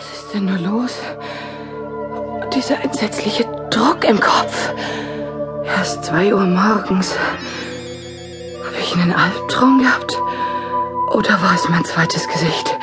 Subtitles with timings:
[0.00, 0.94] Was ist denn nur los?
[2.54, 4.72] Dieser entsetzliche Druck im Kopf.
[5.64, 7.14] Erst zwei Uhr morgens.
[8.64, 10.16] Habe ich einen Albtraum gehabt?
[11.12, 12.78] Oder war es mein zweites Gesicht?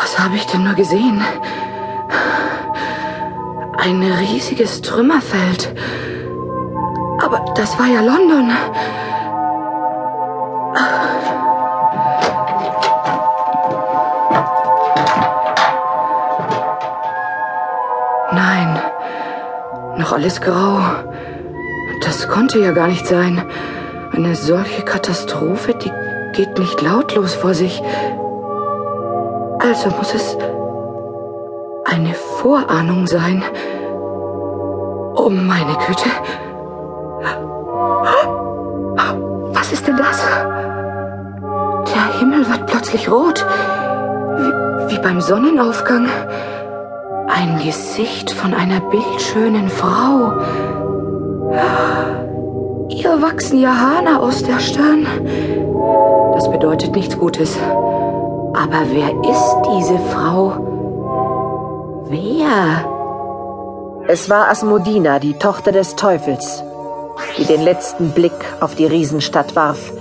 [0.00, 1.22] Was habe ich denn nur gesehen?
[3.76, 5.76] Ein riesiges Trümmerfeld.
[7.20, 8.52] Aber das war ja London.
[20.18, 20.80] Alles grau.
[22.02, 23.40] Das konnte ja gar nicht sein.
[24.12, 25.92] Eine solche Katastrophe, die
[26.36, 27.80] geht nicht lautlos vor sich.
[29.60, 30.36] Also muss es
[31.84, 33.44] eine Vorahnung sein.
[35.14, 36.10] Oh meine Güte.
[39.52, 40.20] Was ist denn das?
[41.94, 43.46] Der Himmel wird plötzlich rot.
[44.36, 46.08] Wie, wie beim Sonnenaufgang.
[47.28, 50.32] Ein Gesicht von einer bildschönen Frau.
[52.88, 55.06] Ihr wachsen ja Haare aus der Stirn.
[56.34, 57.58] Das bedeutet nichts Gutes.
[58.54, 60.54] Aber wer ist diese Frau?
[62.08, 62.86] Wer?
[64.08, 66.64] Es war Asmodina, die Tochter des Teufels,
[67.36, 69.92] die den letzten Blick auf die Riesenstadt warf,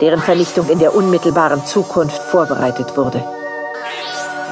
[0.00, 3.24] deren Vernichtung in der unmittelbaren Zukunft vorbereitet wurde.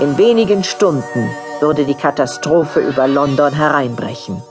[0.01, 4.43] In wenigen Stunden würde die Katastrophe über London hereinbrechen.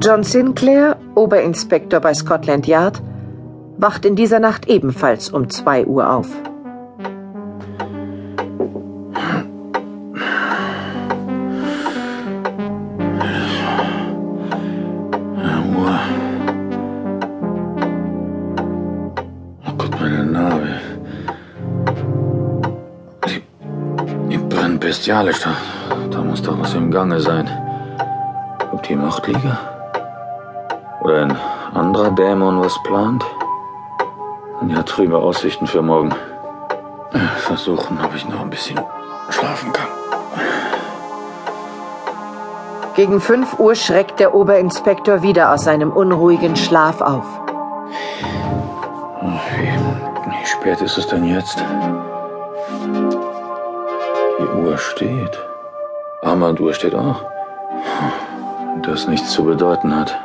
[0.00, 3.02] John Sinclair, Oberinspektor bei Scotland Yard,
[3.76, 6.28] wacht in dieser Nacht ebenfalls um zwei Uhr auf.
[24.88, 25.40] Bestialisch.
[25.40, 25.50] Da,
[26.10, 27.46] da muss doch was im Gange sein.
[28.72, 29.58] Ob die Machtliga?
[31.02, 31.36] Oder ein
[31.74, 33.22] anderer Dämon was plant?
[34.60, 36.14] Und ja, trübe Aussichten für morgen.
[37.36, 38.80] Versuchen, ob ich noch ein bisschen
[39.28, 39.88] schlafen kann.
[42.96, 47.26] Gegen fünf Uhr schreckt der Oberinspektor wieder aus seinem unruhigen Schlaf auf.
[49.20, 49.68] Wie,
[50.30, 51.62] wie spät ist es denn jetzt?
[54.38, 55.38] Die Uhr steht.
[56.22, 57.24] Armbanduhr steht auch.
[58.82, 60.16] Das nichts zu bedeuten hat.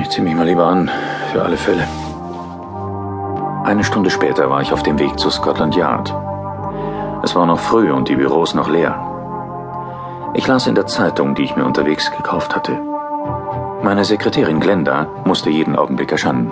[0.00, 0.90] Ich ziehe mich mal lieber an,
[1.30, 1.86] für alle Fälle.
[3.64, 6.14] Eine Stunde später war ich auf dem Weg zu Scotland Yard.
[7.22, 8.98] Es war noch früh und die Büros noch leer.
[10.34, 12.80] Ich las in der Zeitung, die ich mir unterwegs gekauft hatte.
[13.82, 16.50] Meine Sekretärin Glenda musste jeden Augenblick erscheinen.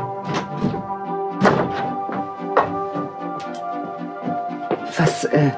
[4.99, 5.51] Was, äh,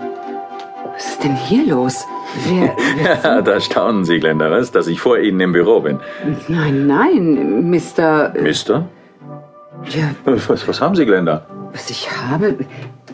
[1.23, 2.07] ist denn hier los?
[2.49, 4.73] Wer, wer Ja, da staunen Sie, Glenda, was?
[4.73, 6.01] Dass ich vor Ihnen im Büro bin.
[6.49, 8.35] Nein, nein, Mr.
[8.35, 8.89] äh, Mister?
[9.91, 11.47] Ja, Was, was haben Sie, Glenda?
[11.73, 12.57] was ich habe.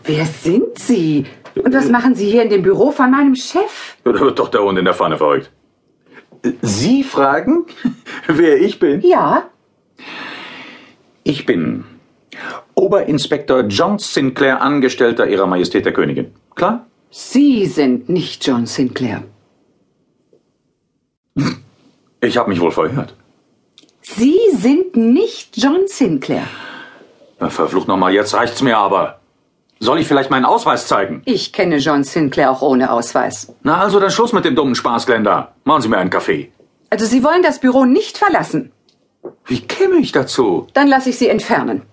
[0.03, 1.25] Wer sind Sie?
[1.55, 3.95] Und was machen Sie hier in dem Büro von meinem Chef?
[4.03, 5.49] Da wird doch der Hund in der Pfanne verrückt.
[6.61, 7.65] Sie fragen,
[8.27, 9.01] wer ich bin?
[9.01, 9.43] Ja,
[11.23, 11.83] Ich bin
[12.75, 16.31] Oberinspektor John Sinclair, Angestellter Ihrer Majestät der Königin.
[16.55, 16.85] Klar?
[17.11, 19.23] Sie sind nicht John Sinclair.
[22.21, 23.15] Ich habe mich wohl verhört.
[24.01, 26.43] Sie sind nicht John Sinclair.
[27.39, 29.19] Na, verflucht nochmal, jetzt reicht's mir aber.
[29.79, 31.21] Soll ich vielleicht meinen Ausweis zeigen?
[31.25, 33.53] Ich kenne John Sinclair auch ohne Ausweis.
[33.63, 35.53] Na, also dann Schluss mit dem dummen Spaß, Glenda.
[35.63, 36.51] Machen Sie mir einen Kaffee.
[36.89, 38.71] Also Sie wollen das Büro nicht verlassen.
[39.45, 40.67] Wie käme ich dazu?
[40.73, 41.83] Dann lasse ich Sie entfernen.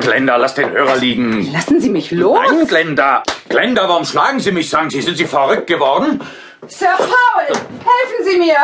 [0.00, 1.52] Glenda, lass den Hörer liegen.
[1.52, 2.38] Lassen Sie mich los.
[2.38, 3.22] Nein, Glenda.
[3.48, 5.00] Glenda, warum schlagen Sie mich, sagen Sie?
[5.00, 6.20] Sind Sie verrückt geworden?
[6.66, 8.56] Sir Paul, helfen Sie mir.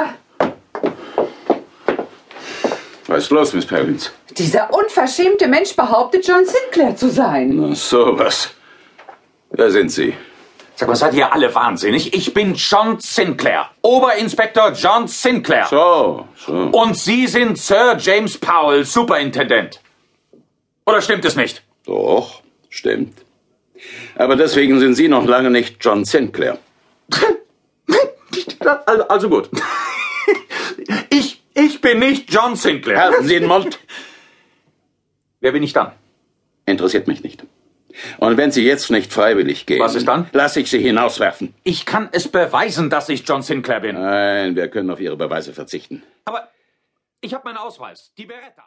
[3.08, 4.12] Was ist los, Miss Perkins?
[4.32, 7.52] Dieser unverschämte Mensch behauptet, John Sinclair zu sein.
[7.54, 8.50] Na, sowas.
[9.50, 10.14] Wer sind Sie?
[10.74, 12.12] Sag mal, seid ihr alle wahnsinnig?
[12.12, 13.70] Ich bin John Sinclair.
[13.80, 15.66] Oberinspektor John Sinclair.
[15.70, 16.52] So, so.
[16.52, 19.80] Und Sie sind Sir James Powell, Superintendent.
[20.86, 21.62] Oder stimmt es nicht?
[21.84, 23.18] Doch, stimmt.
[24.14, 26.58] Aber deswegen sind Sie noch lange nicht John Sinclair.
[28.84, 29.48] Also, also gut.
[31.10, 33.00] Ich, ich bin nicht John Sinclair.
[33.00, 33.78] Halten Sie den Mund.
[35.40, 35.92] Wer bin ich dann?
[36.66, 37.44] Interessiert mich nicht.
[38.18, 40.28] Und wenn Sie jetzt nicht freiwillig gehen, Was ist dann?
[40.32, 41.54] Lass ich Sie hinauswerfen.
[41.62, 43.94] Ich kann es beweisen, dass ich John Sinclair bin.
[43.94, 46.02] Nein, wir können auf Ihre Beweise verzichten.
[46.24, 46.48] Aber
[47.20, 48.54] ich habe meinen Ausweis, die Beretta.